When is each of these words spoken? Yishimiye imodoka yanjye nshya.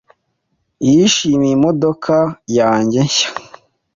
Yishimiye 0.87 1.53
imodoka 1.57 2.15
yanjye 2.57 2.99
nshya. 3.07 3.29